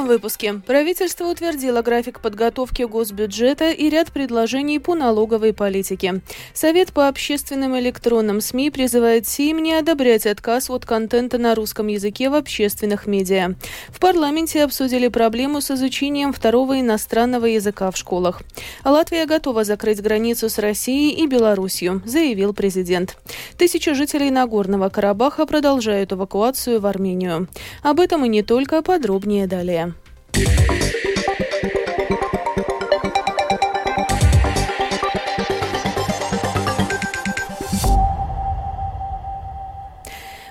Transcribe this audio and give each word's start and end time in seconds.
этом 0.00 0.08
выпуске 0.08 0.54
правительство 0.66 1.26
утвердило 1.26 1.82
график 1.82 2.20
подготовки 2.20 2.84
госбюджета 2.84 3.70
и 3.70 3.90
ряд 3.90 4.10
предложений 4.12 4.78
по 4.78 4.94
налоговой 4.94 5.52
политике. 5.52 6.22
Совет 6.54 6.92
по 6.92 7.08
общественным 7.08 7.78
электронным 7.78 8.40
СМИ 8.40 8.70
призывает 8.70 9.28
СИМ 9.28 9.62
не 9.62 9.74
одобрять 9.74 10.26
отказ 10.26 10.70
от 10.70 10.86
контента 10.86 11.36
на 11.36 11.54
русском 11.54 11.88
языке 11.88 12.30
в 12.30 12.34
общественных 12.34 13.06
медиа. 13.06 13.56
В 13.88 14.00
парламенте 14.00 14.64
обсудили 14.64 15.08
проблему 15.08 15.60
с 15.60 15.70
изучением 15.70 16.32
второго 16.32 16.80
иностранного 16.80 17.44
языка 17.44 17.90
в 17.90 17.96
школах. 17.98 18.40
Латвия 18.84 19.26
готова 19.26 19.64
закрыть 19.64 20.00
границу 20.00 20.48
с 20.48 20.58
Россией 20.58 21.22
и 21.22 21.26
Беларусью, 21.26 22.00
заявил 22.06 22.54
президент. 22.54 23.18
Тысячи 23.58 23.92
жителей 23.92 24.30
Нагорного 24.30 24.88
Карабаха 24.88 25.44
продолжают 25.44 26.12
эвакуацию 26.12 26.80
в 26.80 26.86
Армению. 26.86 27.48
Об 27.82 28.00
этом 28.00 28.24
и 28.24 28.28
не 28.28 28.42
только 28.42 28.80
подробнее 28.80 29.46
далее. 29.46 29.89
Yeah. 30.36 30.79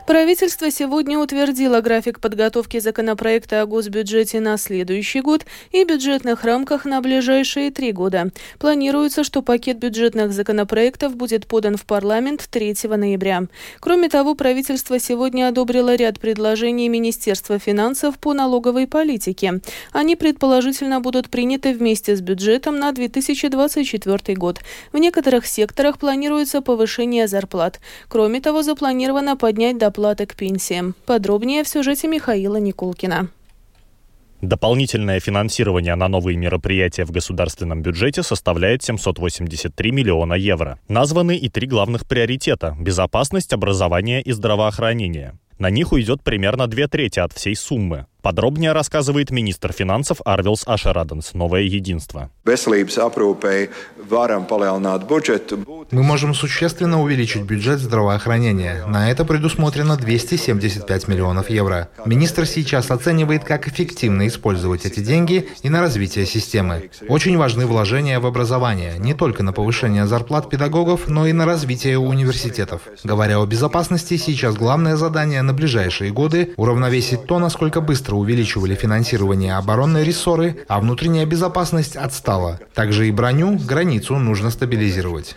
Правительство 0.10 0.72
сегодня 0.72 1.20
утвердило 1.20 1.82
график 1.82 2.20
подготовки 2.20 2.80
законопроекта 2.80 3.62
о 3.62 3.68
госбюджете 3.68 4.40
на 4.40 4.58
следующий 4.58 5.22
год 5.22 5.46
и 5.72 5.84
бюджетных 5.84 6.44
рамках 6.44 6.86
на 6.86 7.00
ближайшие 7.00 7.70
три 7.70 7.92
года. 7.92 8.32
Планируется, 8.58 9.24
что 9.24 9.44
пакет 9.44 9.78
бюджетных 9.78 10.34
законопроектов 10.34 11.16
будет 11.16 11.46
подан 11.46 11.78
в 11.78 11.86
парламент 11.86 12.48
3 12.50 12.76
ноября. 12.86 13.44
Кроме 13.80 14.10
того, 14.10 14.34
правительство 14.34 14.98
сегодня 14.98 15.48
одобрило 15.48 15.94
ряд 15.94 16.20
предложений 16.20 16.90
Министерства 16.90 17.60
финансов 17.60 18.18
по 18.18 18.34
налоговой 18.34 18.88
политике. 18.88 19.62
Они 19.92 20.16
предположительно 20.16 21.02
будут 21.02 21.30
приняты 21.30 21.72
вместе 21.72 22.16
с 22.16 22.22
бюджетом 22.22 22.80
на 22.80 22.92
2024 22.94 24.36
год. 24.36 24.58
В 24.92 24.98
некоторых 24.98 25.46
секторах 25.46 26.00
планируется 26.00 26.62
повышение 26.62 27.28
зарплат. 27.28 27.80
Кроме 28.08 28.42
того, 28.42 28.64
запланировано 28.64 29.38
поднять 29.38 29.78
доплаты 29.78 29.99
доплаты 30.00 30.26
к 30.26 30.36
пенсиям. 30.36 30.96
Подробнее 31.06 31.64
в 31.64 31.68
сюжете 31.68 32.08
Михаила 32.08 32.56
Никулкина. 32.56 33.28
Дополнительное 34.42 35.20
финансирование 35.20 35.96
на 35.96 36.08
новые 36.08 36.38
мероприятия 36.38 37.04
в 37.04 37.12
государственном 37.12 37.82
бюджете 37.82 38.24
составляет 38.24 38.82
783 38.82 39.92
миллиона 39.92 40.36
евро. 40.36 40.80
Названы 40.88 41.36
и 41.36 41.50
три 41.50 41.68
главных 41.68 42.08
приоритета– 42.08 42.78
безопасность, 42.80 43.52
образование 43.52 44.22
и 44.22 44.32
здравоохранение. 44.32 45.38
На 45.60 45.70
них 45.70 45.92
уйдет 45.92 46.24
примерно 46.24 46.68
две 46.68 46.88
трети 46.88 47.20
от 47.20 47.34
всей 47.34 47.58
суммы. 47.58 48.06
Подробнее 48.22 48.74
рассказывает 48.74 49.32
министр 49.32 49.72
финансов 49.72 50.20
Арвилс 50.26 50.64
Ашераденс, 50.66 51.34
«Новое 51.34 51.62
единство». 51.62 52.30
Мы 55.92 56.04
можем 56.04 56.34
существенно 56.34 57.02
увеличить 57.02 57.44
бюджет 57.44 57.80
здравоохранения. 57.80 58.86
На 58.88 59.10
это 59.10 59.24
предусмотрено 59.24 59.96
275 59.96 61.08
миллионов 61.08 61.50
евро. 61.50 61.90
Министр 62.06 62.46
сейчас 62.46 62.92
оценивает, 62.92 63.44
как 63.46 63.68
эффективно 63.68 64.28
использовать 64.28 64.86
эти 64.86 65.00
деньги 65.00 65.48
и 65.64 65.70
на 65.70 65.80
развитие 65.80 66.26
системы. 66.26 66.90
Очень 67.08 67.38
важны 67.38 67.66
вложения 67.66 68.20
в 68.20 68.26
образование, 68.26 68.98
не 68.98 69.14
только 69.14 69.44
на 69.44 69.54
повышение 69.54 70.06
зарплат 70.08 70.50
педагогов, 70.50 71.08
но 71.08 71.26
и 71.26 71.34
на 71.34 71.46
развитие 71.46 71.98
университетов. 71.98 72.82
Говоря 73.04 73.40
о 73.40 73.46
безопасности, 73.46 74.18
сейчас 74.18 74.56
главное 74.56 74.98
задание 74.98 75.42
на 75.42 75.54
ближайшие 75.54 76.12
годы– 76.12 76.54
уравновесить 76.58 77.26
то, 77.26 77.40
насколько 77.40 77.80
быстро 77.80 78.09
быстро 78.10 78.16
увеличивали 78.16 78.76
финансирование 78.76 79.56
оборонной 79.58 80.04
рессоры, 80.04 80.66
а 80.68 80.80
внутренняя 80.80 81.26
безопасность 81.26 81.96
отстала. 81.96 82.60
Также 82.74 83.08
и 83.08 83.12
броню, 83.12 83.58
границу 83.58 84.16
нужно 84.16 84.50
стабилизировать. 84.50 85.36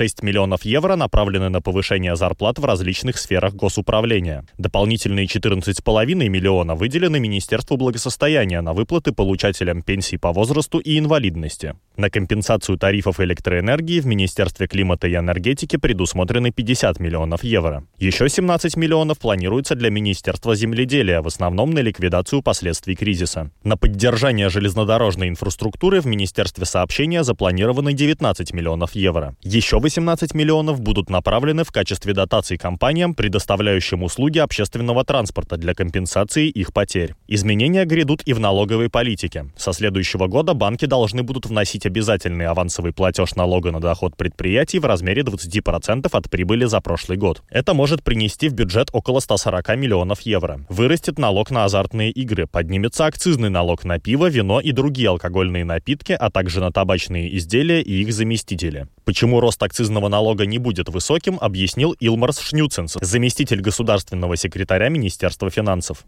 6 0.00 0.22
миллионов 0.22 0.64
евро 0.64 0.96
направлены 0.96 1.50
на 1.50 1.60
повышение 1.60 2.16
зарплат 2.16 2.58
в 2.58 2.64
различных 2.64 3.18
сферах 3.18 3.52
госуправления. 3.52 4.46
Дополнительные 4.56 5.26
14,5 5.26 6.14
миллиона 6.14 6.74
выделены 6.74 7.20
Министерству 7.20 7.76
благосостояния 7.76 8.62
на 8.62 8.72
выплаты 8.72 9.12
получателям 9.12 9.82
пенсий 9.82 10.16
по 10.16 10.32
возрасту 10.32 10.78
и 10.78 10.98
инвалидности. 10.98 11.74
На 11.98 12.08
компенсацию 12.08 12.78
тарифов 12.78 13.20
электроэнергии 13.20 14.00
в 14.00 14.06
Министерстве 14.06 14.66
климата 14.68 15.06
и 15.06 15.16
энергетики 15.16 15.76
предусмотрены 15.76 16.50
50 16.50 16.98
миллионов 16.98 17.44
евро. 17.44 17.84
Еще 17.98 18.26
17 18.30 18.76
миллионов 18.76 19.18
планируется 19.18 19.74
для 19.74 19.90
Министерства 19.90 20.54
земледелия, 20.54 21.20
в 21.20 21.26
основном 21.26 21.72
на 21.72 21.80
ликвидацию 21.80 22.40
последствий 22.40 22.94
кризиса. 22.94 23.50
На 23.64 23.76
поддержание 23.76 24.48
железнодорожной 24.48 25.28
инфраструктуры 25.28 26.00
в 26.00 26.06
Министерстве 26.06 26.64
сообщения 26.64 27.22
запланированы 27.22 27.92
19 27.92 28.54
миллионов 28.54 28.94
евро. 28.94 29.36
Еще 29.42 29.78
18 29.90 30.34
миллионов 30.34 30.80
будут 30.80 31.10
направлены 31.10 31.64
в 31.64 31.72
качестве 31.72 32.14
дотаций 32.14 32.56
компаниям, 32.56 33.12
предоставляющим 33.12 34.04
услуги 34.04 34.38
общественного 34.38 35.04
транспорта 35.04 35.56
для 35.56 35.74
компенсации 35.74 36.48
их 36.48 36.72
потерь. 36.72 37.16
Изменения 37.26 37.84
грядут 37.84 38.22
и 38.24 38.32
в 38.32 38.38
налоговой 38.38 38.88
политике. 38.88 39.46
Со 39.56 39.72
следующего 39.72 40.28
года 40.28 40.54
банки 40.54 40.84
должны 40.84 41.24
будут 41.24 41.46
вносить 41.46 41.86
обязательный 41.86 42.46
авансовый 42.46 42.92
платеж 42.92 43.34
налога 43.34 43.72
на 43.72 43.80
доход 43.80 44.16
предприятий 44.16 44.78
в 44.78 44.84
размере 44.84 45.22
20% 45.22 46.08
от 46.12 46.30
прибыли 46.30 46.66
за 46.66 46.80
прошлый 46.80 47.18
год. 47.18 47.42
Это 47.50 47.74
может 47.74 48.04
принести 48.04 48.48
в 48.48 48.52
бюджет 48.52 48.90
около 48.92 49.18
140 49.18 49.76
миллионов 49.76 50.20
евро. 50.20 50.64
Вырастет 50.68 51.18
налог 51.18 51.50
на 51.50 51.64
азартные 51.64 52.12
игры, 52.12 52.46
поднимется 52.46 53.06
акцизный 53.06 53.50
налог 53.50 53.84
на 53.84 53.98
пиво, 53.98 54.30
вино 54.30 54.60
и 54.60 54.70
другие 54.70 55.08
алкогольные 55.08 55.64
напитки, 55.64 56.12
а 56.12 56.30
также 56.30 56.60
на 56.60 56.70
табачные 56.70 57.36
изделия 57.36 57.82
и 57.82 58.02
их 58.02 58.12
заместители. 58.12 58.86
Почему 59.04 59.40
рост 59.40 59.60
акцизного 59.70 60.08
налога 60.08 60.46
не 60.46 60.58
будет 60.58 60.88
высоким, 60.88 61.38
объяснил 61.40 61.94
Илмарс 62.00 62.40
Шнюценс, 62.40 62.96
заместитель 63.00 63.60
государственного 63.60 64.36
секретаря 64.36 64.88
Министерства 64.88 65.48
финансов. 65.48 65.98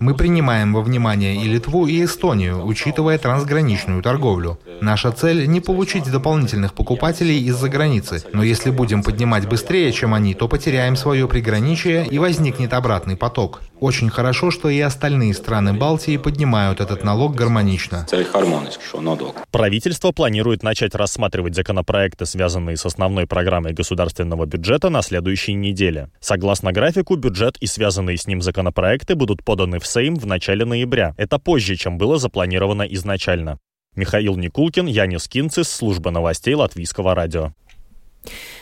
Мы 0.00 0.14
принимаем 0.14 0.72
во 0.72 0.82
внимание 0.82 1.34
и 1.42 1.48
Литву, 1.48 1.88
и 1.88 2.04
Эстонию, 2.04 2.64
учитывая 2.64 3.18
трансграничную 3.18 4.02
торговлю. 4.02 4.60
Наша 4.80 5.10
цель 5.10 5.48
не 5.48 5.60
получить 5.60 6.08
дополнительных 6.10 6.74
покупателей 6.74 7.44
из-за 7.48 7.68
границы, 7.68 8.22
но 8.32 8.44
если 8.44 8.70
будем 8.70 9.02
поднимать 9.02 9.48
быстрее, 9.48 9.90
чем 9.92 10.14
они, 10.14 10.34
то 10.34 10.46
потеряем 10.46 10.94
свое 10.94 11.26
приграничие 11.26 12.06
и 12.06 12.18
возникнет 12.20 12.72
обратный 12.72 13.16
поток. 13.16 13.62
Очень 13.80 14.10
хорошо, 14.10 14.52
что 14.52 14.68
и 14.68 14.78
остальные 14.78 15.34
страны 15.34 15.72
Балтии 15.72 16.16
поднимают 16.16 16.80
этот 16.80 17.02
налог 17.02 17.34
гармонично. 17.34 18.06
Правительство 19.50 20.12
планирует 20.12 20.62
начать 20.62 20.94
рассматривать 20.94 21.31
законопроекты, 21.54 22.26
связанные 22.26 22.76
с 22.76 22.86
основной 22.86 23.26
программой 23.26 23.72
государственного 23.72 24.46
бюджета 24.46 24.90
на 24.90 25.02
следующей 25.02 25.54
неделе. 25.54 26.10
Согласно 26.20 26.72
графику, 26.72 27.16
бюджет 27.16 27.56
и 27.60 27.66
связанные 27.66 28.16
с 28.16 28.26
ним 28.26 28.42
законопроекты 28.42 29.14
будут 29.14 29.44
поданы 29.44 29.78
в 29.78 29.86
Сейм 29.86 30.16
в 30.16 30.26
начале 30.26 30.64
ноября. 30.64 31.14
Это 31.16 31.38
позже, 31.38 31.76
чем 31.76 31.98
было 31.98 32.18
запланировано 32.18 32.82
изначально. 32.82 33.58
Михаил 33.94 34.36
Никулкин, 34.36 34.86
Янис 34.86 35.28
Кинцис, 35.28 35.68
служба 35.68 36.10
новостей 36.10 36.54
Латвийского 36.54 37.14
радио. 37.14 37.52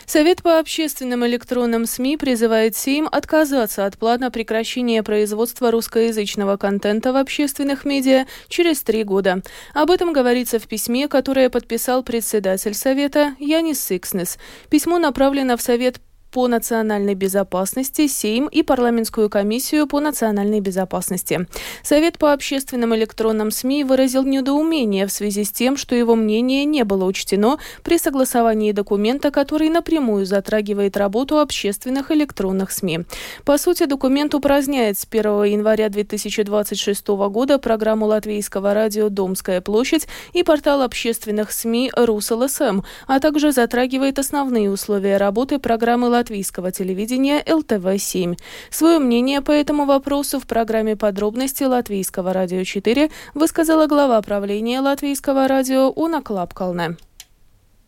Совет 0.05 0.41
по 0.41 0.59
общественным 0.59 1.25
электронным 1.25 1.85
СМИ 1.85 2.17
призывает 2.17 2.75
СИМ 2.75 3.07
отказаться 3.11 3.85
от 3.85 3.97
плана 3.97 4.31
прекращения 4.31 5.03
производства 5.03 5.71
русскоязычного 5.71 6.57
контента 6.57 7.13
в 7.13 7.15
общественных 7.15 7.85
медиа 7.85 8.25
через 8.47 8.81
три 8.81 9.03
года. 9.03 9.41
Об 9.73 9.91
этом 9.91 10.13
говорится 10.13 10.59
в 10.59 10.67
письме, 10.67 11.07
которое 11.07 11.49
подписал 11.49 12.03
председатель 12.03 12.73
Совета 12.73 13.35
Янис 13.39 13.83
Сикснес. 13.83 14.37
Письмо 14.69 14.97
направлено 14.97 15.57
в 15.57 15.61
Совет 15.61 15.99
по 16.31 16.47
национальной 16.47 17.13
безопасности, 17.13 18.07
Сейм 18.07 18.47
и 18.47 18.63
парламентскую 18.63 19.29
комиссию 19.29 19.85
по 19.85 19.99
национальной 19.99 20.61
безопасности. 20.61 21.45
Совет 21.83 22.17
по 22.17 22.31
общественным 22.31 22.95
электронным 22.95 23.51
СМИ 23.51 23.83
выразил 23.83 24.23
недоумение 24.23 25.05
в 25.05 25.11
связи 25.11 25.43
с 25.43 25.51
тем, 25.51 25.75
что 25.75 25.93
его 25.93 26.15
мнение 26.15 26.63
не 26.63 26.83
было 26.85 27.03
учтено 27.03 27.59
при 27.83 27.97
согласовании 27.97 28.71
документа, 28.71 29.29
который 29.29 29.69
напрямую 29.69 30.25
затрагивает 30.25 30.95
работу 30.95 31.39
общественных 31.39 32.11
электронных 32.11 32.71
СМИ. 32.71 33.01
По 33.43 33.57
сути, 33.57 33.85
документ 33.85 34.33
упраздняет 34.33 34.97
с 34.97 35.05
1 35.09 35.43
января 35.43 35.89
2026 35.89 37.07
года 37.07 37.59
программу 37.59 38.05
латвийского 38.05 38.73
радио 38.73 39.09
«Домская 39.09 39.59
площадь» 39.59 40.07
и 40.31 40.43
портал 40.43 40.81
общественных 40.81 41.51
СМИ 41.51 41.91
«РусЛСМ», 41.93 42.81
а 43.07 43.19
также 43.19 43.51
затрагивает 43.51 44.17
основные 44.17 44.71
условия 44.71 45.17
работы 45.17 45.59
программы 45.59 46.07
латвийского 46.07 46.20
телевидения 46.71 47.43
ЛТВ-7. 47.45 48.37
Свое 48.69 48.99
мнение 48.99 49.41
по 49.41 49.51
этому 49.51 49.85
вопросу 49.85 50.39
в 50.39 50.47
программе 50.47 50.95
«Подробности 50.95 51.63
Латвийского 51.63 52.33
радио 52.33 52.59
4» 52.59 53.11
высказала 53.33 53.87
глава 53.87 54.21
правления 54.21 54.79
Латвийского 54.79 55.47
радио 55.47 55.89
Уна 55.89 56.21
Клапкалне. 56.21 56.97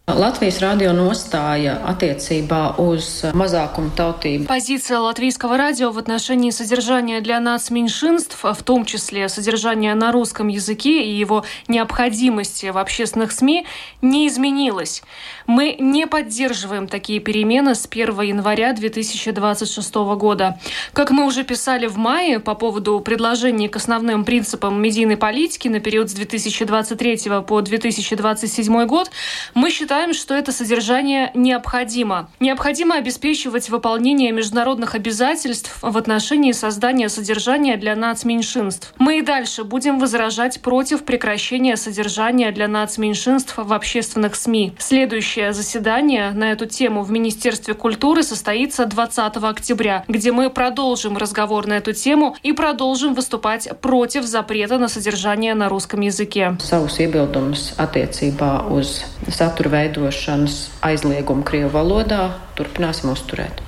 Латвijas 0.04 0.58
радио 0.60 0.92
nostāja 0.92 1.78
attiecībā 1.88 2.76
uz 2.76 3.24
mazākumu 3.32 3.94
tautību. 3.96 4.48
Позиция 4.52 5.00
латвийского 5.00 5.56
радио 5.56 5.92
в 5.92 5.98
отношении 5.98 6.52
содержания 6.52 7.22
для 7.22 7.40
нас 7.40 7.72
меньшинств, 7.72 8.38
в 8.44 8.64
том 8.64 8.84
числе 8.84 9.30
содержания 9.30 9.96
на 9.96 10.12
русском 10.12 10.50
языке 10.50 11.06
и 11.06 11.16
его 11.16 11.46
необходимости 11.70 12.66
в 12.66 12.80
общественных 12.80 13.32
СМИ, 13.32 13.66
не 14.02 14.28
изменилась. 14.28 15.04
Мы 15.48 15.78
не 15.80 16.06
поддерживаем 16.06 16.90
такие 16.90 17.22
перемены 17.22 17.74
с 17.74 17.88
1 17.90 18.20
января 18.24 18.74
2026 18.74 19.96
года. 20.18 20.60
Как 20.92 21.12
мы 21.12 21.26
уже 21.26 21.46
писали 21.46 21.88
в 21.88 21.96
мае 21.96 22.42
по 22.42 22.56
поводу 22.56 23.00
предложений 23.00 23.70
к 23.70 23.78
основным 23.78 24.26
принципам 24.26 24.82
медийной 24.82 25.16
политики 25.16 25.70
на 25.70 25.80
период 25.80 26.10
с 26.10 26.14
2023 26.14 27.20
по 27.48 27.62
2027 27.62 28.86
год, 28.86 29.10
мы 29.54 29.72
считаем, 29.72 29.93
считаем, 29.94 30.14
что 30.16 30.34
это 30.34 30.52
содержание 30.52 31.30
необходимо. 31.36 32.28
Необходимо 32.40 32.96
обеспечивать 32.96 33.70
выполнение 33.70 34.32
международных 34.32 34.96
обязательств 34.96 35.78
в 35.84 35.96
отношении 35.96 36.52
создания 36.52 37.10
содержания 37.10 37.78
для 37.78 37.96
нацменьшинств. 37.96 38.92
Мы 38.98 39.20
и 39.20 39.22
дальше 39.22 39.64
будем 39.64 40.00
возражать 40.00 40.62
против 40.62 41.04
прекращения 41.04 41.78
содержания 41.78 42.52
для 42.52 42.68
нацменьшинств 42.68 43.54
в 43.56 43.72
общественных 43.72 44.34
СМИ. 44.36 44.74
Следующее 44.80 45.54
заседание 45.54 46.32
на 46.32 46.54
эту 46.54 46.66
тему 46.66 47.04
в 47.04 47.12
Министерстве 47.12 47.76
культуры 47.76 48.24
состоится 48.24 48.88
20 48.88 49.38
октября, 49.44 50.06
где 50.08 50.32
мы 50.32 50.50
продолжим 50.50 51.18
разговор 51.18 51.68
на 51.68 51.74
эту 51.74 51.94
тему 51.94 52.36
и 52.42 52.52
продолжим 52.52 53.14
выступать 53.14 53.70
против 53.80 54.24
запрета 54.24 54.80
на 54.80 54.88
содержание 54.88 55.54
на 55.54 55.70
русском 55.70 56.02
языке. 56.02 56.58
Savus 56.58 56.98
iebildumus 56.98 57.76
attiecībā 57.78 58.66
uz 58.72 59.04
satura 59.30 59.83
veidošanas 59.84 60.72
aizliegumu 60.82 61.44
Krievu 61.44 61.76
valodā 61.76 62.32
turpināsim 62.58 63.12
uzturēt. 63.14 63.64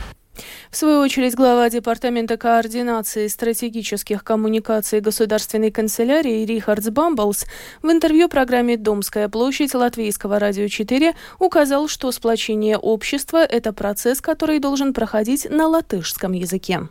В 0.72 0.78
свою 0.78 1.00
очередь, 1.00 1.36
глава 1.36 1.70
Департамента 1.70 2.36
координации 2.36 3.28
стратегических 3.28 4.26
коммуникаций 4.26 5.00
Государственной 5.00 5.72
канцелярии 5.72 6.46
Рихардс 6.46 6.90
Бамблс 6.90 7.46
в 7.82 7.90
интервью 7.90 8.28
программе 8.28 8.76
«Домская 8.76 9.30
площадь» 9.30 9.74
Латвийского 9.74 10.38
радио 10.38 10.68
4 10.68 11.14
указал, 11.40 11.88
что 11.88 12.12
сплочение 12.12 12.78
общества– 12.78 13.46
это 13.50 13.72
процесс, 13.72 14.20
который 14.20 14.60
должен 14.60 14.94
проходить 14.94 15.48
на 15.50 15.68
латышском 15.68 16.34
языке. 16.34 16.82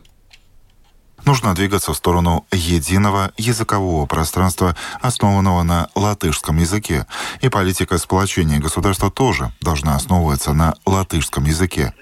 Нужно 1.25 1.55
двигаться 1.55 1.91
в 1.91 1.97
сторону 1.97 2.45
единого 2.51 3.31
языкового 3.37 4.05
пространства, 4.05 4.75
основанного 5.01 5.63
на 5.63 5.89
латышском 5.95 6.57
языке. 6.57 7.07
И 7.41 7.49
политика 7.49 7.97
сплочения 7.97 8.59
государства 8.59 9.09
тоже 9.09 9.51
должна 9.59 9.95
основываться 9.95 10.53
на 10.53 10.75
латышском 10.85 11.45
языке. 11.45 11.93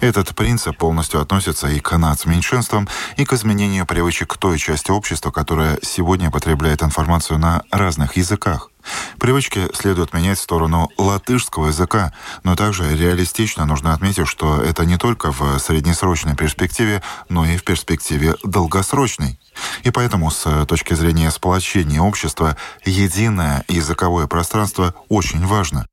Этот 0.00 0.34
принцип 0.34 0.76
полностью 0.76 1.20
относится 1.20 1.68
и 1.68 1.80
к 1.80 1.96
нацменьшинствам, 1.96 2.88
и 3.16 3.24
к 3.24 3.32
изменению 3.32 3.86
привычек 3.86 4.36
той 4.36 4.58
части 4.58 4.90
общества, 4.90 5.30
которая 5.30 5.78
сегодня 5.82 6.30
потребляет 6.30 6.82
информацию 6.82 7.38
на 7.38 7.62
разных 7.70 8.16
языках. 8.16 8.70
Привычки 9.18 9.68
следует 9.74 10.14
менять 10.14 10.38
в 10.38 10.42
сторону 10.42 10.90
латышского 10.96 11.68
языка, 11.68 12.14
но 12.44 12.56
также 12.56 12.96
реалистично 12.96 13.66
нужно 13.66 13.92
отметить, 13.92 14.26
что 14.26 14.62
это 14.62 14.86
не 14.86 14.96
только 14.96 15.32
в 15.32 15.58
среднесрочной 15.58 16.34
перспективе, 16.34 17.02
но 17.28 17.44
и 17.44 17.56
в 17.56 17.64
перспективе 17.64 18.36
долгосрочной. 18.42 19.38
И 19.82 19.90
поэтому 19.90 20.30
с 20.30 20.64
точки 20.66 20.94
зрения 20.94 21.30
сплочения 21.30 22.00
общества 22.00 22.56
единое 22.84 23.64
языковое 23.68 24.26
пространство 24.26 24.94
очень 25.08 25.44
важно. 25.46 25.86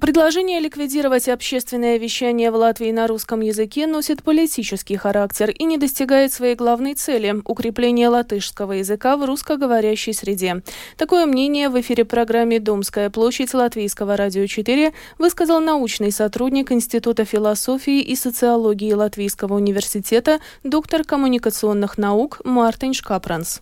Предложение 0.00 0.60
ликвидировать 0.60 1.28
общественное 1.28 1.98
вещание 1.98 2.52
в 2.52 2.54
Латвии 2.54 2.92
на 2.92 3.08
русском 3.08 3.40
языке 3.40 3.88
носит 3.88 4.22
политический 4.22 4.96
характер 4.96 5.50
и 5.50 5.64
не 5.64 5.76
достигает 5.76 6.32
своей 6.32 6.54
главной 6.54 6.94
цели– 6.94 7.42
укрепления 7.44 8.08
латышского 8.08 8.74
языка 8.74 9.16
в 9.16 9.24
русскоговорящей 9.24 10.14
среде. 10.14 10.62
Такое 10.96 11.26
мнение 11.26 11.68
в 11.68 11.80
эфире 11.80 12.04
программы 12.04 12.60
«Домская 12.60 13.10
площадь» 13.10 13.52
Латвийского 13.52 14.16
радио 14.16 14.46
4 14.46 14.92
высказал 15.18 15.58
научный 15.58 16.12
сотрудник 16.12 16.70
Института 16.70 17.24
философии 17.24 18.00
и 18.00 18.14
социологии 18.14 18.92
Латвийского 18.92 19.54
университета, 19.54 20.38
доктор 20.62 21.02
коммуникационных 21.02 21.98
наук 21.98 22.40
Мартин 22.44 22.94
Шкапранс. 22.94 23.60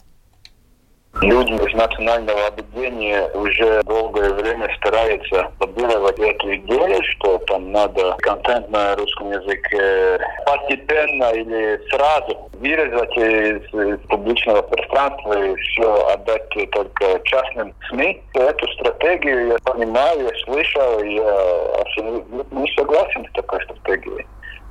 Люди 1.20 1.50
из 1.50 1.75
национального 1.75 2.47
объединения 2.47 3.29
уже 3.35 3.82
долгое 3.82 4.32
время 4.35 4.73
стараются 4.76 5.50
лоббировать 5.59 6.17
эту 6.17 6.55
идею, 6.55 7.03
что 7.03 7.38
там 7.49 7.73
надо 7.73 8.15
контент 8.20 8.69
на 8.70 8.94
русском 8.94 9.32
языке 9.32 10.20
постепенно 10.47 11.32
или 11.32 11.81
сразу 11.91 12.49
вырезать 12.53 13.17
из 13.17 14.00
публичного 14.06 14.62
пространства 14.62 15.32
и 15.32 15.56
все 15.56 16.06
отдать 16.06 16.49
только 16.70 17.21
частным 17.25 17.75
СМИ. 17.91 18.23
Эту 18.35 18.69
стратегию 18.75 19.49
я 19.49 19.59
понимаю, 19.64 20.23
я 20.23 20.44
слышал, 20.44 21.03
я 21.03 21.81
абсолютно 21.81 22.61
не 22.61 22.73
согласен 22.76 23.26
с 23.26 23.32
такой 23.32 23.61
стратегией. 23.64 24.25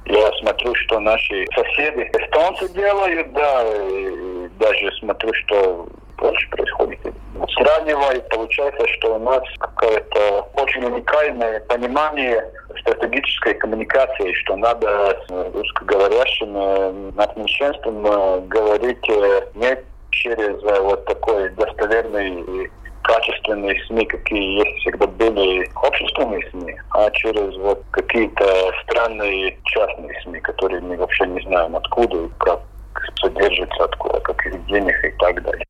Я 0.06 0.32
смотрю, 0.40 0.74
что 0.76 1.02
наши 1.02 1.46
соседи 1.54 2.10
эстонцы 2.14 2.70
делают, 2.74 3.34
да, 3.34 3.66
и 3.66 4.48
даже 4.58 4.90
смотрю, 5.00 5.34
что 5.34 5.86
больше 6.18 6.50
происходит. 6.50 7.00
Сравнивая, 7.56 8.20
получается, 8.30 8.88
что 8.94 9.16
у 9.16 9.20
нас 9.20 9.44
какое-то 9.60 10.50
очень 10.56 10.84
уникальное 10.84 11.60
понимание 11.62 12.44
стратегической 12.82 13.54
коммуникации, 13.56 14.34
что 14.34 14.56
надо 14.56 15.18
с 15.28 15.54
русскоговорящим 15.54 17.16
нацменьшинством 17.16 18.06
э, 18.06 18.42
говорить 18.48 19.10
э, 19.10 19.42
не 19.56 19.78
через 20.12 20.64
э, 20.64 20.82
вот 20.82 21.06
такой 21.06 21.50
достоверный 21.50 22.70
качественные 23.04 23.82
СМИ, 23.86 24.06
какие 24.06 24.60
есть 24.60 24.80
всегда 24.82 25.08
были 25.08 25.70
общественные 25.76 26.50
СМИ, 26.50 26.76
а 26.92 27.10
через 27.12 27.56
вот 27.58 27.82
какие-то 27.92 28.46
странные 28.84 29.58
частные 29.64 30.20
СМИ, 30.24 30.40
которые 30.42 30.82
мы 30.82 30.98
вообще 30.98 31.26
не 31.28 31.42
знаем 31.42 31.76
откуда 31.76 32.18
и 32.18 32.30
как 32.40 32.60
содержатся, 33.22 33.86
откуда, 33.86 34.20
каких 34.20 34.66
денег 34.66 34.96
и 35.06 35.12
так 35.20 35.42
далее. 35.44 35.66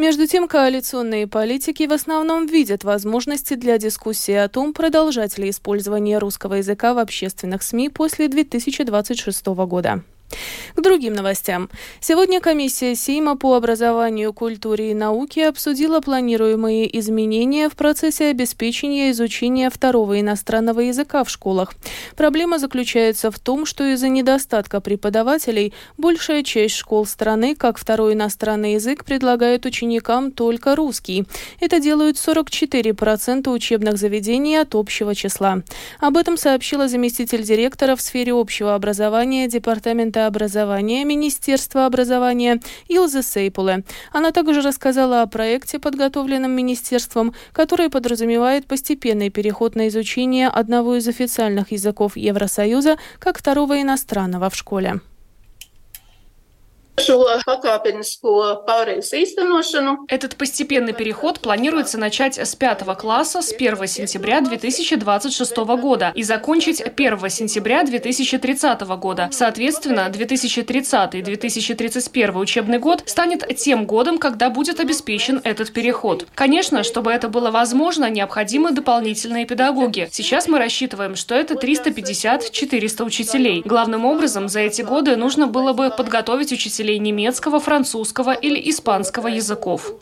Между 0.00 0.26
тем, 0.26 0.48
коалиционные 0.48 1.26
политики 1.26 1.86
в 1.86 1.92
основном 1.92 2.46
видят 2.46 2.84
возможности 2.84 3.52
для 3.52 3.76
дискуссии 3.76 4.32
о 4.32 4.48
том, 4.48 4.72
продолжать 4.72 5.36
ли 5.36 5.50
использование 5.50 6.16
русского 6.16 6.54
языка 6.54 6.94
в 6.94 6.98
общественных 6.98 7.62
СМИ 7.62 7.90
после 7.90 8.28
2026 8.28 9.46
года. 9.66 10.02
К 10.74 10.80
другим 10.80 11.14
новостям. 11.14 11.68
Сегодня 12.00 12.40
комиссия 12.40 12.94
Сейма 12.94 13.36
по 13.36 13.54
образованию, 13.54 14.32
культуре 14.32 14.92
и 14.92 14.94
науке 14.94 15.48
обсудила 15.48 16.00
планируемые 16.00 16.98
изменения 16.98 17.68
в 17.68 17.76
процессе 17.76 18.30
обеспечения 18.30 19.10
изучения 19.10 19.70
второго 19.70 20.20
иностранного 20.20 20.80
языка 20.80 21.24
в 21.24 21.30
школах. 21.30 21.74
Проблема 22.16 22.58
заключается 22.58 23.30
в 23.30 23.38
том, 23.38 23.66
что 23.66 23.84
из-за 23.92 24.08
недостатка 24.08 24.80
преподавателей 24.80 25.74
большая 25.96 26.42
часть 26.42 26.76
школ 26.76 27.06
страны, 27.06 27.54
как 27.54 27.78
второй 27.78 28.14
иностранный 28.14 28.74
язык, 28.74 29.04
предлагают 29.04 29.66
ученикам 29.66 30.30
только 30.30 30.76
русский. 30.76 31.24
Это 31.60 31.80
делают 31.80 32.16
44% 32.16 33.48
учебных 33.50 33.98
заведений 33.98 34.56
от 34.56 34.74
общего 34.74 35.14
числа. 35.14 35.62
Об 35.98 36.16
этом 36.16 36.36
сообщила 36.36 36.88
заместитель 36.88 37.42
директора 37.42 37.96
в 37.96 38.00
сфере 38.00 38.32
общего 38.32 38.74
образования 38.74 39.48
Департамента 39.48 40.19
Департамента 40.20 40.26
образования 40.26 41.04
Министерства 41.04 41.86
образования 41.86 42.60
Илза 42.88 43.22
Сейпуле. 43.22 43.84
Она 44.12 44.32
также 44.32 44.60
рассказала 44.60 45.22
о 45.22 45.26
проекте, 45.26 45.78
подготовленном 45.78 46.50
министерством, 46.50 47.34
который 47.52 47.88
подразумевает 47.88 48.66
постепенный 48.66 49.30
переход 49.30 49.76
на 49.76 49.88
изучение 49.88 50.48
одного 50.48 50.96
из 50.96 51.08
официальных 51.08 51.72
языков 51.72 52.16
Евросоюза 52.16 52.96
как 53.18 53.38
второго 53.38 53.80
иностранного 53.80 54.50
в 54.50 54.56
школе. 54.56 55.00
Этот 60.08 60.36
постепенный 60.36 60.92
переход 60.92 61.40
планируется 61.40 61.98
начать 61.98 62.38
с 62.38 62.54
5 62.54 62.84
класса 62.98 63.42
с 63.42 63.52
1 63.52 63.86
сентября 63.86 64.40
2026 64.40 65.56
года 65.56 66.12
и 66.14 66.22
закончить 66.22 66.80
1 66.80 67.30
сентября 67.30 67.82
2030 67.84 68.80
года. 68.82 69.28
Соответственно, 69.32 70.10
2030-2031 70.12 72.38
учебный 72.38 72.78
год 72.78 73.02
станет 73.06 73.46
тем 73.56 73.86
годом, 73.86 74.18
когда 74.18 74.50
будет 74.50 74.80
обеспечен 74.80 75.40
этот 75.44 75.72
переход. 75.72 76.26
Конечно, 76.34 76.82
чтобы 76.82 77.12
это 77.12 77.28
было 77.28 77.50
возможно, 77.50 78.10
необходимы 78.10 78.72
дополнительные 78.72 79.46
педагоги. 79.46 80.08
Сейчас 80.10 80.48
мы 80.48 80.58
рассчитываем, 80.58 81.16
что 81.16 81.34
это 81.34 81.54
350-400 81.54 83.04
учителей. 83.04 83.62
Главным 83.64 84.04
образом, 84.04 84.48
за 84.48 84.60
эти 84.60 84.82
годы 84.82 85.16
нужно 85.16 85.46
было 85.46 85.72
бы 85.72 85.90
подготовить 85.90 86.52
учителей 86.52 86.89
учителей 86.90 86.98
немецкого, 86.98 87.60
французского 87.60 88.32
или 88.32 88.70
испанского 88.70 89.28
языков. 89.28 89.92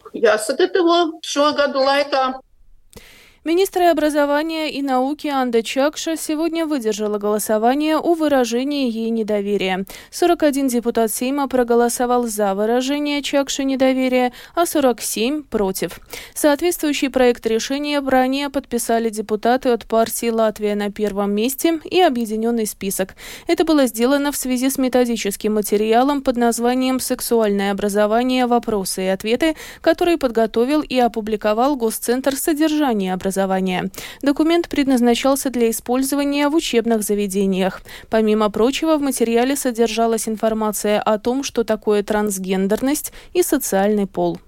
Министр 3.48 3.84
образования 3.84 4.70
и 4.70 4.82
науки 4.82 5.26
Анда 5.26 5.62
Чакша 5.62 6.18
сегодня 6.18 6.66
выдержала 6.66 7.16
голосование 7.16 7.96
о 7.96 8.12
выражении 8.12 8.90
ей 8.90 9.08
недоверия. 9.08 9.86
41 10.10 10.68
депутат 10.68 11.10
Сейма 11.10 11.48
проголосовал 11.48 12.26
за 12.26 12.54
выражение 12.54 13.22
Чакши 13.22 13.64
недоверия, 13.64 14.34
а 14.54 14.66
47– 14.66 15.42
против. 15.50 15.98
Соответствующий 16.34 17.08
проект 17.08 17.46
решения 17.46 18.00
ранее 18.00 18.50
подписали 18.50 19.08
депутаты 19.08 19.70
от 19.70 19.86
партии 19.86 20.28
«Латвия 20.28 20.74
на 20.74 20.92
первом 20.92 21.32
месте» 21.32 21.80
и 21.90 22.02
объединенный 22.02 22.66
список. 22.66 23.14
Это 23.46 23.64
было 23.64 23.86
сделано 23.86 24.30
в 24.30 24.36
связи 24.36 24.68
с 24.68 24.76
методическим 24.76 25.54
материалом 25.54 26.20
под 26.20 26.36
названием 26.36 27.00
«Сексуальное 27.00 27.72
образование. 27.72 28.44
Вопросы 28.44 29.04
и 29.04 29.06
ответы», 29.06 29.56
который 29.80 30.18
подготовил 30.18 30.82
и 30.82 30.98
опубликовал 30.98 31.76
Госцентр 31.76 32.36
содержания 32.36 33.14
образования 33.14 33.37
образования. 33.38 33.90
Документ 34.22 34.68
предназначался 34.68 35.50
для 35.50 35.70
использования 35.70 36.48
в 36.48 36.54
учебных 36.54 37.02
заведениях. 37.02 37.82
Помимо 38.10 38.50
прочего, 38.50 38.96
в 38.96 39.02
материале 39.02 39.56
содержалась 39.56 40.28
информация 40.28 41.00
о 41.00 41.18
том, 41.18 41.44
что 41.44 41.64
такое 41.64 42.02
трансгендерность 42.02 43.12
и 43.34 43.42
социальный 43.42 44.06
пол. 44.06 44.38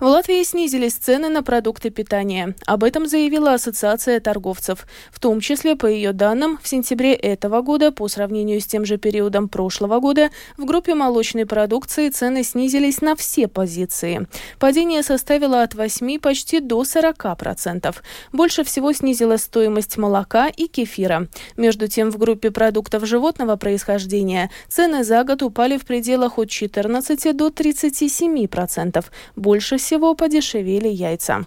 В 0.00 0.04
Латвии 0.04 0.42
снизились 0.42 0.94
цены 0.94 1.28
на 1.28 1.42
продукты 1.42 1.90
питания. 1.90 2.54
Об 2.66 2.84
этом 2.84 3.06
заявила 3.06 3.54
Ассоциация 3.54 4.20
торговцев. 4.20 4.86
В 5.10 5.20
том 5.20 5.40
числе, 5.40 5.74
по 5.74 5.86
ее 5.86 6.12
данным, 6.12 6.58
в 6.62 6.68
сентябре 6.68 7.14
этого 7.14 7.62
года, 7.62 7.92
по 7.92 8.06
сравнению 8.08 8.60
с 8.60 8.66
тем 8.66 8.84
же 8.84 8.98
периодом 8.98 9.48
прошлого 9.48 10.00
года, 10.00 10.30
в 10.58 10.64
группе 10.64 10.94
молочной 10.94 11.46
продукции 11.46 12.10
цены 12.10 12.42
снизились 12.42 13.00
на 13.00 13.16
все 13.16 13.48
позиции. 13.48 14.26
Падение 14.58 15.02
составило 15.02 15.62
от 15.62 15.74
8 15.74 16.18
почти 16.20 16.60
до 16.60 16.82
40%. 16.82 17.94
Больше 18.32 18.64
всего 18.64 18.92
снизилась 18.92 19.42
стоимость 19.42 19.96
молока 19.96 20.48
и 20.48 20.66
кефира. 20.66 21.28
Между 21.56 21.88
тем, 21.88 22.10
в 22.10 22.18
группе 22.18 22.50
продуктов 22.50 23.06
животного 23.06 23.56
происхождения 23.56 24.50
цены 24.68 25.04
за 25.04 25.24
год 25.24 25.42
упали 25.42 25.78
в 25.78 25.86
пределах 25.86 26.38
от 26.38 26.50
14 26.50 27.36
до 27.36 27.48
37%. 27.48 29.04
Больше 29.46 29.76
всего 29.76 30.16
подешевели 30.16 30.88
яйца. 30.88 31.46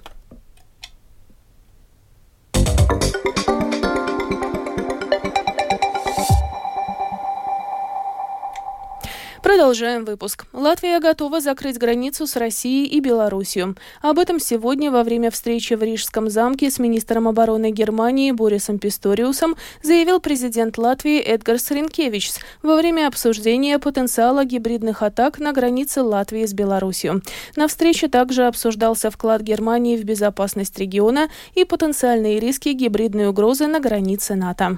Продолжаем 9.50 10.06
выпуск. 10.06 10.46
Латвия 10.53 11.00
готова 11.00 11.41
закрыть 11.41 11.79
границу 11.79 12.27
с 12.27 12.36
Россией 12.36 12.86
и 12.86 13.00
Белоруссией. 13.00 13.74
Об 14.00 14.20
этом 14.20 14.39
сегодня 14.39 14.91
во 14.91 15.03
время 15.03 15.32
встречи 15.32 15.74
в 15.74 15.82
Рижском 15.82 16.29
замке 16.29 16.70
с 16.70 16.77
министром 16.77 17.27
обороны 17.27 17.72
Германии 17.72 18.32
Борисом 18.32 18.77
Писториусом 18.77 19.56
заявил 19.82 20.20
президент 20.20 20.77
Латвии 20.77 21.20
Эдгар 21.20 21.58
Сринкевич 21.58 22.34
во 22.62 22.75
время 22.75 23.08
обсуждения 23.08 23.79
потенциала 23.79 24.46
гибридных 24.46 25.01
атак 25.01 25.39
на 25.39 25.51
границе 25.51 26.03
Латвии 26.03 26.46
с 26.46 26.53
Белоруссией. 26.53 27.24
На 27.56 27.68
встрече 27.68 28.08
также 28.08 28.46
обсуждался 28.46 29.10
вклад 29.10 29.41
Германии 29.41 29.98
в 29.98 30.03
безопасность 30.03 30.77
региона 30.77 31.27
и 31.56 31.65
потенциальные 31.65 32.39
риски 32.39 32.70
гибридной 32.70 33.29
угрозы 33.29 33.65
на 33.65 33.79
границе 33.79 34.36
НАТО. 34.36 34.77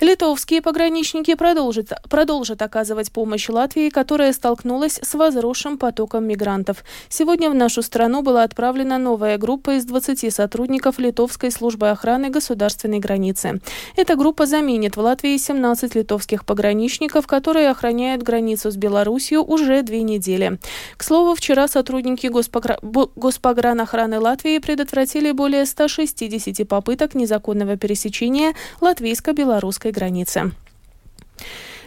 Литовские 0.00 0.62
пограничники 0.62 1.34
продолжат, 1.34 1.92
продолжат 2.08 2.62
оказывать 2.62 3.10
помощь 3.10 3.48
Латвии, 3.48 3.88
которая 3.88 4.32
столкнулась 4.32 5.00
с 5.02 5.14
возросшим 5.14 5.76
потоком 5.76 6.24
мигрантов. 6.24 6.84
Сегодня 7.08 7.50
в 7.50 7.54
нашу 7.54 7.82
страну 7.82 8.22
была 8.22 8.44
отправлена 8.44 8.98
новая 8.98 9.38
группа 9.38 9.74
из 9.76 9.84
20 9.86 10.32
сотрудников 10.32 11.00
Литовской 11.00 11.50
службы 11.50 11.90
охраны 11.90 12.30
государственной 12.30 13.00
границы. 13.00 13.60
Эта 13.96 14.14
группа 14.14 14.46
заменит 14.46 14.96
в 14.96 15.00
Латвии 15.00 15.36
17 15.36 15.96
литовских 15.96 16.46
пограничников, 16.46 17.26
которые 17.26 17.68
охраняют 17.68 18.22
границу 18.22 18.70
с 18.70 18.76
Беларусью 18.76 19.42
уже 19.42 19.82
две 19.82 20.02
недели. 20.02 20.60
К 20.96 21.02
слову, 21.02 21.34
вчера 21.34 21.66
сотрудники 21.66 22.28
Госпогра... 22.28 22.78
Госпогранохраны 22.82 24.20
Латвии 24.20 24.58
предотвратили 24.58 25.32
более 25.32 25.66
160 25.66 26.68
попыток 26.68 27.16
незаконного 27.16 27.76
пересечения 27.76 28.54
латвийско-белорусской 28.80 29.87
границы. 29.92 30.52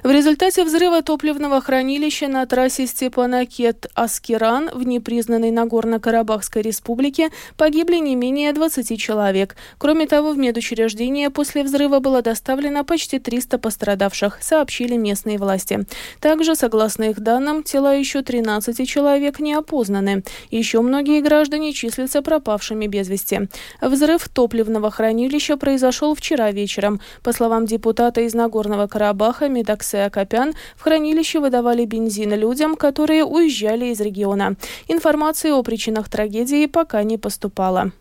В 0.03 0.09
результате 0.09 0.63
взрыва 0.63 1.03
топливного 1.03 1.61
хранилища 1.61 2.27
на 2.27 2.47
трассе 2.47 2.87
Степанакет-Аскеран 2.87 4.71
в 4.73 4.83
непризнанной 4.83 5.51
Нагорно-Карабахской 5.51 6.63
республике 6.63 7.29
погибли 7.55 7.97
не 7.97 8.15
менее 8.15 8.51
20 8.51 8.99
человек. 8.99 9.55
Кроме 9.77 10.07
того, 10.07 10.31
в 10.31 10.39
медучреждение 10.39 11.29
после 11.29 11.63
взрыва 11.63 11.99
было 11.99 12.23
доставлено 12.23 12.83
почти 12.83 13.19
300 13.19 13.59
пострадавших, 13.59 14.39
сообщили 14.41 14.95
местные 14.95 15.37
власти. 15.37 15.85
Также, 16.19 16.55
согласно 16.55 17.03
их 17.03 17.19
данным, 17.19 17.61
тела 17.61 17.95
еще 17.95 18.23
13 18.23 18.89
человек 18.89 19.39
не 19.39 19.53
опознаны. 19.53 20.23
Еще 20.49 20.81
многие 20.81 21.21
граждане 21.21 21.73
числятся 21.73 22.23
пропавшими 22.23 22.87
без 22.87 23.07
вести. 23.07 23.41
Взрыв 23.81 24.27
топливного 24.29 24.89
хранилища 24.89 25.57
произошел 25.57 26.15
вчера 26.15 26.49
вечером. 26.49 26.99
По 27.21 27.33
словам 27.33 27.67
депутата 27.67 28.21
из 28.21 28.33
Нагорного 28.33 28.87
Карабаха 28.87 29.47
Медакс 29.47 29.90
Станции 29.91 30.05
Акопян 30.05 30.53
в 30.77 30.81
хранилище 30.83 31.39
выдавали 31.39 31.83
бензин 31.85 32.33
людям, 32.33 32.75
которые 32.75 33.25
уезжали 33.25 33.87
из 33.87 33.99
региона. 33.99 34.55
Информации 34.87 35.51
о 35.51 35.61
причинах 35.63 36.07
трагедии 36.09 36.65
пока 36.65 37.03
не 37.03 37.17
поступало. 37.17 37.91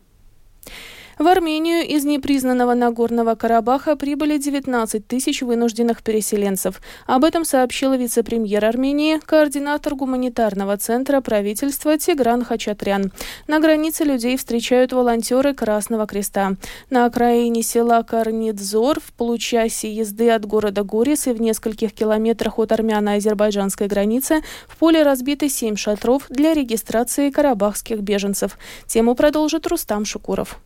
В 1.21 1.27
Армению 1.27 1.87
из 1.87 2.07
непризнанного 2.07 2.73
Нагорного 2.73 3.35
Карабаха 3.35 3.95
прибыли 3.95 4.39
19 4.39 5.07
тысяч 5.07 5.43
вынужденных 5.43 6.03
переселенцев. 6.03 6.81
Об 7.07 7.25
этом 7.25 7.45
сообщила 7.45 7.95
вице-премьер 7.95 8.65
Армении, 8.65 9.19
координатор 9.19 9.97
гуманитарного 9.97 10.79
центра 10.79 11.21
правительства 11.21 11.99
Тигран 11.99 12.43
Хачатрян. 12.43 13.13
На 13.47 13.61
границе 13.61 14.05
людей 14.05 14.39
встречают 14.39 14.95
волонтеры 14.95 15.53
Красного 15.53 16.07
Креста. 16.07 16.57
На 16.89 17.05
окраине 17.05 17.63
села 17.63 18.03
Карнидзор 18.03 18.99
в 19.01 19.13
получасе 19.13 19.93
езды 19.93 20.31
от 20.31 20.47
города 20.47 20.85
Горис 20.85 21.27
и 21.27 21.33
в 21.33 21.41
нескольких 21.43 21.93
километрах 21.93 22.59
от 22.59 22.73
армяно-азербайджанской 22.73 23.89
границы 23.89 24.43
в 24.69 24.79
поле 24.79 25.03
разбиты 25.03 25.51
семь 25.51 25.77
шатров 25.77 26.29
для 26.31 26.55
регистрации 26.55 27.29
карабахских 27.29 28.01
беженцев. 28.01 28.57
Тему 28.87 29.15
продолжит 29.15 29.67
Рустам 29.67 30.07
Шукуров. 30.07 30.59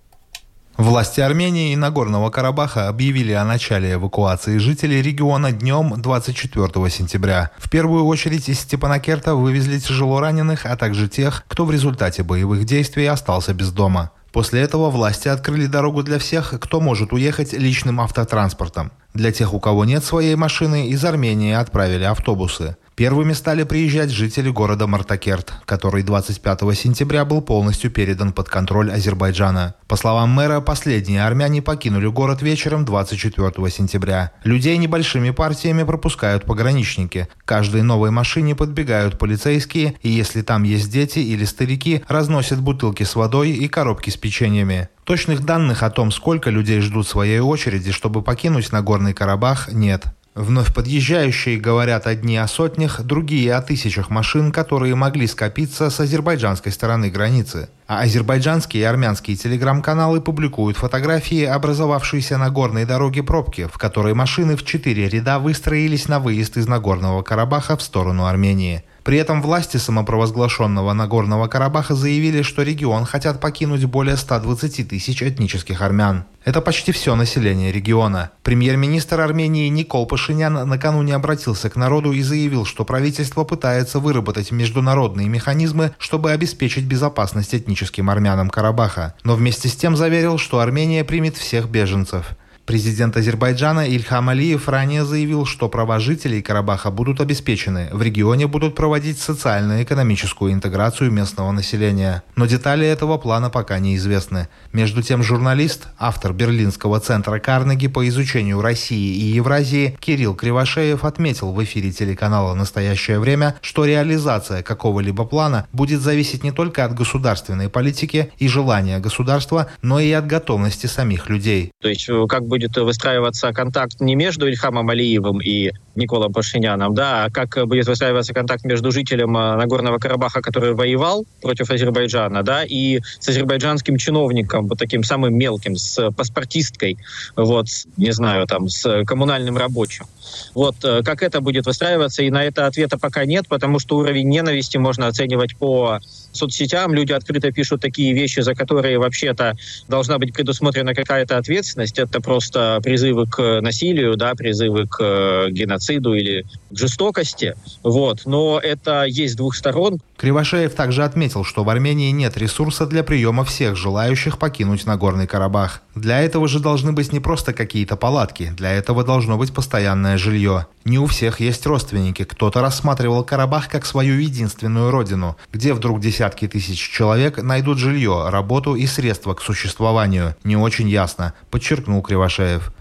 Власти 0.77 1.21
Армении 1.21 1.73
и 1.73 1.77
Нагорного 1.77 2.31
Карабаха 2.31 2.89
объявили 2.89 3.31
о 3.31 3.45
начале 3.45 3.93
эвакуации 3.93 4.59
жителей 4.59 5.03
региона 5.03 5.53
днем 5.53 5.95
24 6.03 6.91
сентября. 6.91 7.53
В 7.59 7.71
первую 7.71 8.05
очередь 8.07 8.49
из 8.49 8.59
Степанакерта 8.59 9.37
вывезли 9.37 9.79
тяжело 9.79 10.19
раненых, 10.19 10.67
а 10.67 10.77
также 10.77 11.09
тех, 11.09 11.45
кто 11.47 11.65
в 11.65 11.71
результате 11.71 12.25
боевых 12.25 12.65
действий 12.65 13.07
остался 13.07 13.55
без 13.55 13.71
дома. 13.71 14.11
После 14.33 14.63
этого 14.63 14.91
власти 14.91 15.29
открыли 15.29 15.67
дорогу 15.67 16.03
для 16.03 16.19
всех, 16.19 16.59
кто 16.61 16.81
может 16.81 17.13
уехать 17.13 17.53
личным 17.53 18.01
автотранспортом. 18.01 18.91
Для 19.15 19.31
тех, 19.31 19.55
у 19.55 19.61
кого 19.61 19.85
нет 19.85 20.03
своей 20.03 20.35
машины, 20.35 20.89
из 20.89 21.05
Армении 21.05 21.53
отправили 21.53 22.03
автобусы. 22.03 22.77
Первыми 22.97 23.33
стали 23.33 23.65
приезжать 23.65 24.11
жители 24.11 24.51
города 24.51 24.87
Мартакерт, 24.87 25.53
который 25.65 26.05
25 26.05 26.61
сентября 26.79 27.25
был 27.25 27.43
полностью 27.43 27.91
передан 27.91 28.33
под 28.33 28.49
контроль 28.49 28.93
Азербайджана. 28.93 29.75
По 29.89 29.97
словам 29.97 30.31
мэра, 30.31 30.61
последние 30.61 31.25
армяне 31.25 31.61
покинули 31.61 32.07
город 32.07 32.41
вечером 32.41 32.85
24 32.85 33.51
сентября. 33.71 34.31
Людей 34.45 34.77
небольшими 34.77 35.31
партиями 35.31 35.83
пропускают 35.83 36.45
пограничники. 36.45 37.27
Каждой 37.45 37.83
новой 37.83 38.13
машине 38.13 38.55
подбегают 38.55 39.19
полицейские, 39.19 39.97
и 40.03 40.09
если 40.09 40.43
там 40.43 40.63
есть 40.63 40.89
дети 40.93 41.19
или 41.19 41.45
старики, 41.45 42.05
разносят 42.07 42.61
бутылки 42.61 43.03
с 43.03 43.17
водой 43.17 43.51
и 43.51 43.67
коробки 43.67 44.11
с 44.11 44.17
печеньями. 44.17 44.89
Точных 45.03 45.45
данных 45.45 45.83
о 45.83 45.91
том, 45.91 46.13
сколько 46.13 46.49
людей 46.49 46.81
ждут 46.81 47.09
своей 47.09 47.41
очереди, 47.41 47.91
чтобы 47.91 48.23
покинуть 48.23 48.71
Нагорный 48.71 49.15
Карабах, 49.15 49.73
нет. 49.73 50.05
Вновь 50.35 50.75
подъезжающие 50.75 51.61
говорят 51.61 52.09
одни 52.09 52.37
о 52.37 52.49
сотнях, 52.49 53.03
другие 53.03 53.55
о 53.55 53.63
тысячах 53.63 54.11
машин, 54.11 54.51
которые 54.51 54.97
могли 54.97 55.29
скопиться 55.29 55.91
с 55.91 56.01
азербайджанской 56.01 56.73
стороны 56.73 57.09
границы. 57.09 57.69
А 57.87 58.01
азербайджанские 58.01 58.83
и 58.83 58.87
армянские 58.87 59.37
телеграм-каналы 59.37 60.21
публикуют 60.21 60.77
фотографии 60.77 61.45
образовавшейся 61.45 62.37
на 62.37 62.51
горной 62.51 62.85
дороге 62.85 63.23
пробки, 63.23 63.69
в 63.73 63.79
которой 63.79 64.15
машины 64.15 64.57
в 64.57 64.65
четыре 64.65 65.09
ряда 65.09 65.39
выстроились 65.39 66.09
на 66.09 66.19
выезд 66.19 66.57
из 66.57 66.67
Нагорного 66.67 67.23
Карабаха 67.23 67.77
в 67.77 67.83
сторону 67.83 68.27
Армении. 68.27 68.83
При 69.05 69.19
этом 69.19 69.43
власти 69.43 69.77
самопровозглашенного 69.77 70.95
Нагорного 70.95 71.47
Карабаха 71.47 71.95
заявили, 71.95 72.41
что 72.41 72.63
регион 72.63 73.05
хотят 73.05 73.39
покинуть 73.39 73.85
более 73.85 74.17
120 74.17 74.89
тысяч 74.89 75.23
этнических 75.23 75.83
армян. 75.83 76.25
Это 76.43 76.63
почти 76.63 76.91
все 76.91 77.15
население 77.15 77.71
региона. 77.71 78.31
Премьер-министр 78.43 79.21
Армении 79.21 79.69
Никол 79.69 80.07
Пашинян 80.07 80.67
накануне 80.67 81.15
обратился 81.15 81.69
к 81.69 81.77
народу 81.77 82.13
и 82.13 82.23
заявил, 82.23 82.65
что 82.65 82.87
правительство 82.87 83.45
пытается 83.45 83.99
выработать 83.99 84.53
международные 84.53 85.29
механизмы, 85.29 85.95
чтобы 85.99 86.33
обеспечить 86.33 86.85
безопасность 86.85 87.55
этническим 87.55 88.09
армянам 88.09 88.49
Карабаха. 88.49 89.15
Но 89.23 89.37
вместе 89.37 89.69
с 89.69 89.77
тем 89.77 89.97
заверил, 89.97 90.39
что 90.39 90.61
Армения 90.61 91.05
примет 91.05 91.37
всех 91.37 91.69
беженцев. 91.69 92.35
Президент 92.67 93.15
Азербайджана 93.15 93.87
Ильхам 93.87 94.31
Алиев 94.31 94.71
ранее 94.71 95.05
заявил, 95.05 95.45
что 95.45 95.69
права 95.69 95.99
жителей 96.01 96.41
Карабаха 96.41 96.91
будут 96.91 97.21
обеспечены. 97.21 97.91
В 97.93 98.01
регионе 98.01 98.47
будут 98.47 98.75
проводить 98.75 99.19
социально-экономическую 99.19 100.51
интеграцию 100.51 101.11
местного 101.11 101.53
населения. 101.53 102.23
Но 102.37 102.47
детали 102.47 102.87
этого 102.87 103.19
плана 103.19 103.51
пока 103.51 103.79
неизвестны. 103.79 104.49
Между 104.73 105.03
тем, 105.03 105.23
журналист, 105.23 105.89
автор 105.99 106.33
Берлинского 106.33 107.01
центра 107.01 107.39
Карнеги 107.39 107.87
по 107.87 108.09
изучению 108.09 108.63
России 108.63 109.15
и 109.15 109.35
Евразии 109.35 109.99
Кирилл 110.01 110.35
Кривошеев 110.35 111.05
отметил 111.05 111.53
в 111.53 111.63
эфире 111.65 111.93
телеканала 111.93 112.55
«Настоящее 112.55 113.19
время», 113.19 113.57
что 113.61 113.85
реализация 113.85 114.63
какого-либо 114.63 115.27
плана 115.27 115.67
будет 115.75 116.01
зависеть 116.01 116.43
не 116.43 116.51
только 116.51 116.87
от 116.87 116.95
государственной 116.95 117.69
политики 117.69 118.33
и 118.39 118.49
желания 118.49 119.01
государства, 119.01 119.69
но 119.83 120.01
и 120.01 120.11
от 120.13 120.27
готовности 120.27 120.87
самих 120.87 121.29
людей. 121.29 121.71
То 121.83 121.89
есть 121.89 122.09
как 122.31 122.47
бы 122.47 122.54
будет 122.55 122.77
выстраиваться 122.77 123.53
контакт 123.53 124.01
не 124.01 124.15
между 124.15 124.47
Ильхамом 124.47 124.89
Алиевым 124.89 125.41
и 125.41 125.73
Николом 125.97 126.33
Пашиняном, 126.33 126.95
да, 126.95 127.25
а 127.25 127.31
как 127.31 127.67
будет 127.67 127.89
выстраиваться 127.89 128.33
контакт 128.33 128.65
между 128.65 128.93
жителем 128.93 129.37
э, 129.37 129.57
Нагорного 129.57 129.99
Карабаха, 129.99 130.41
который 130.41 130.73
воевал 130.73 131.25
против 131.43 131.71
Азербайджана, 131.71 132.45
да, 132.45 132.63
и 132.65 133.01
с 133.19 133.29
азербайджанским 133.29 133.97
чиновником, 133.97 134.69
вот 134.69 134.79
таким 134.79 135.03
самым 135.03 135.37
мелким, 135.37 135.75
с 135.75 136.13
паспортисткой, 136.13 136.97
вот, 137.35 137.67
не 137.97 138.13
знаю, 138.13 138.47
там, 138.47 138.69
с 138.69 139.05
коммунальным 139.05 139.57
рабочим. 139.57 140.07
Вот, 140.55 140.77
э, 140.85 141.03
как 141.03 141.23
это 141.23 141.41
будет 141.41 141.67
выстраиваться, 141.67 142.23
и 142.23 142.31
на 142.31 142.45
это 142.45 142.67
ответа 142.67 142.99
пока 142.99 143.25
нет, 143.25 143.49
потому 143.49 143.81
что 143.81 143.97
уровень 143.97 144.29
ненависти 144.29 144.77
можно 144.77 145.09
оценивать 145.09 145.57
по 145.57 145.99
соцсетям. 146.33 146.95
Люди 146.95 147.13
открыто 147.13 147.51
пишут 147.53 147.81
такие 147.81 148.13
вещи, 148.13 148.41
за 148.41 148.55
которые 148.55 148.99
вообще-то 148.99 149.55
должна 149.89 150.19
быть 150.19 150.35
предусмотрена 150.35 150.95
какая-то 150.95 151.39
ответственность. 151.39 151.99
Это 151.99 152.21
просто 152.21 152.44
призывы 152.53 153.27
к 153.27 153.61
насилию, 153.61 154.17
да, 154.17 154.35
призывы 154.35 154.87
к 154.87 154.99
э, 155.01 155.51
геноциду 155.51 156.15
или 156.15 156.43
к 156.71 156.77
жестокости. 156.77 157.55
Вот. 157.83 158.23
Но 158.25 158.61
это 158.63 159.05
есть 159.05 159.37
двух 159.37 159.57
сторон. 159.57 160.01
Кривошеев 160.17 160.75
также 160.75 161.05
отметил, 161.05 161.45
что 161.45 161.65
в 161.65 161.69
Армении 161.69 162.11
нет 162.11 162.37
ресурса 162.37 162.87
для 162.87 163.03
приема 163.03 163.45
всех 163.45 163.77
желающих 163.77 164.39
покинуть 164.39 164.87
Нагорный 164.87 165.27
Карабах. 165.27 165.83
Для 165.95 166.21
этого 166.21 166.49
же 166.49 166.61
должны 166.61 166.93
быть 166.93 167.13
не 167.13 167.21
просто 167.21 167.53
какие-то 167.53 167.97
палатки, 167.97 168.53
для 168.57 168.73
этого 168.73 169.05
должно 169.05 169.37
быть 169.37 169.53
постоянное 169.53 170.17
жилье. 170.17 170.67
Не 170.85 170.99
у 170.99 171.07
всех 171.07 171.41
есть 171.41 171.67
родственники, 171.67 172.25
кто-то 172.25 172.61
рассматривал 172.61 173.25
Карабах 173.25 173.69
как 173.69 173.87
свою 173.87 174.19
единственную 174.19 174.91
родину, 174.91 175.37
где 175.53 175.73
вдруг 175.73 176.01
десятки 176.01 176.47
тысяч 176.47 176.79
человек 176.79 177.43
найдут 177.43 177.79
жилье, 177.79 178.29
работу 178.29 178.75
и 178.75 178.87
средства 178.87 179.35
к 179.35 179.43
существованию. 179.43 180.37
Не 180.45 180.57
очень 180.57 180.89
ясно, 180.89 181.35
подчеркнул 181.51 182.03
Кривошеев. 182.03 182.34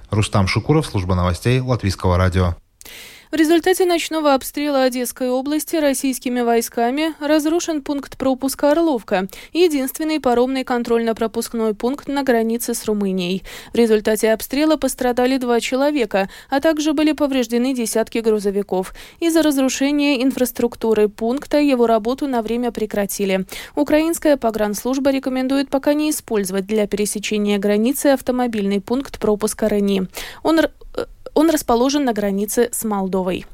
Рустам 0.09 0.47
Шукуров, 0.47 0.85
служба 0.85 1.15
новостей 1.15 1.59
Латвийского 1.59 2.17
радио. 2.17 2.55
В 3.33 3.35
результате 3.35 3.85
ночного 3.87 4.35
обстрела 4.35 4.83
Одесской 4.83 5.27
области 5.27 5.75
российскими 5.75 6.41
войсками 6.41 7.15
разрушен 7.19 7.81
пункт 7.81 8.15
пропуска 8.15 8.73
«Орловка»– 8.73 9.27
единственный 9.53 10.19
паромный 10.19 10.63
контрольно-пропускной 10.63 11.73
пункт 11.73 12.07
на 12.07 12.21
границе 12.21 12.75
с 12.75 12.85
Румынией. 12.85 13.41
В 13.73 13.75
результате 13.75 14.31
обстрела 14.33 14.77
пострадали 14.77 15.37
два 15.37 15.59
человека, 15.61 16.29
а 16.51 16.59
также 16.59 16.93
были 16.93 17.13
повреждены 17.13 17.73
десятки 17.73 18.19
грузовиков. 18.19 18.93
Из-за 19.19 19.41
разрушения 19.41 20.21
инфраструктуры 20.21 21.09
пункта 21.09 21.57
его 21.57 21.87
работу 21.87 22.27
на 22.27 22.43
время 22.43 22.71
прекратили. 22.71 23.47
Украинская 23.73 24.37
погранслужба 24.37 25.09
рекомендует 25.09 25.71
пока 25.71 25.95
не 25.95 26.11
использовать 26.11 26.67
для 26.67 26.85
пересечения 26.85 27.57
границы 27.57 28.07
автомобильный 28.13 28.79
пункт 28.79 29.17
пропуска 29.17 29.65
«Рени». 29.65 30.03
Он 30.43 30.59
он 31.33 31.49
расположен 31.49 32.05
на 32.05 32.13
границе 32.13 32.69
с 32.71 32.83
Молдовой. 32.83 33.45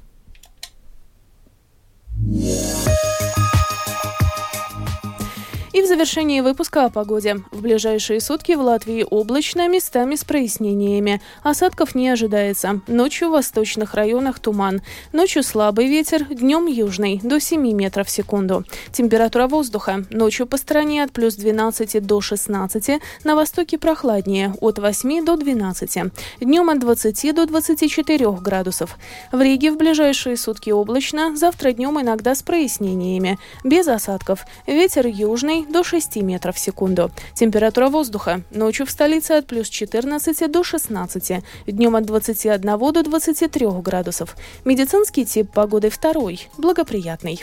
Завершении 5.89 6.39
выпуска 6.41 6.86
о 6.86 6.89
погоде. 6.89 7.38
В 7.52 7.62
ближайшие 7.62 8.21
сутки 8.21 8.52
в 8.52 8.62
Латвии 8.62 9.04
облачно, 9.10 9.67
местами 9.67 10.15
с 10.15 10.23
прояснениями. 10.23 11.19
Осадков 11.41 11.95
не 11.95 12.10
ожидается. 12.10 12.82
Ночью 12.88 13.30
в 13.30 13.32
восточных 13.32 13.95
районах 13.95 14.39
туман. 14.39 14.82
Ночью 15.13 15.41
слабый 15.41 15.88
ветер, 15.88 16.25
днем 16.25 16.67
южный, 16.67 17.19
до 17.23 17.39
7 17.39 17.73
метров 17.73 18.08
в 18.08 18.12
секунду. 18.12 18.63
Температура 18.91 19.47
воздуха. 19.47 20.06
Ночью 20.12 20.45
по 20.45 20.58
стране 20.58 21.04
от 21.04 21.12
плюс 21.12 21.34
12 21.34 22.06
до 22.06 22.21
16, 22.21 23.02
на 23.23 23.36
востоке 23.36 23.80
прохладнее, 23.80 24.54
от 24.62 24.78
8 24.78 25.25
до 25.25 25.38
12. 25.38 25.97
Днем 26.39 26.69
от 26.69 26.80
20 26.80 27.34
до 27.34 27.47
24 27.47 28.32
градусов. 28.34 28.95
В 29.32 29.41
Риге 29.41 29.71
в 29.71 29.78
ближайшие 29.78 30.38
сутки 30.38 30.69
облачно, 30.69 31.36
завтра 31.36 31.71
днем 31.71 31.99
иногда 31.99 32.36
с 32.36 32.43
прояснениями. 32.43 33.39
Без 33.63 33.88
осадков. 33.88 34.45
Ветер 34.67 35.08
южный, 35.08 35.65
до 35.80 35.84
6 35.86 36.18
метров 36.18 36.58
в 36.58 36.60
секунду. 36.60 37.10
Температура 37.34 37.88
воздуха. 37.88 38.42
Ночью 38.52 38.86
в 38.86 38.92
столице 38.92 39.32
от 39.32 39.48
плюс 39.48 39.70
14 39.70 40.52
до 40.52 40.62
16. 40.62 41.42
Днем 41.68 41.96
от 41.96 42.04
21 42.04 42.92
до 42.92 43.04
23 43.04 43.68
градусов. 43.82 44.36
Медицинский 44.65 45.26
тип 45.26 45.54
погоды 45.54 45.89
второй. 45.89 46.50
Благоприятный. 46.58 47.42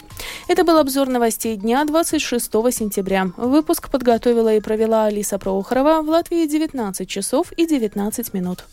Это 0.48 0.64
был 0.64 0.76
обзор 0.76 1.08
новостей 1.08 1.56
дня 1.56 1.82
26 1.86 2.44
сентября. 2.72 3.30
Выпуск 3.38 3.90
подготовила 3.90 4.54
и 4.54 4.60
провела 4.60 5.06
Алиса 5.06 5.38
Проухорова 5.38 6.02
в 6.02 6.10
Латвии 6.10 6.46
19 6.46 7.08
часов 7.08 7.52
и 7.52 7.66
19 7.66 8.34
минут. 8.34 8.64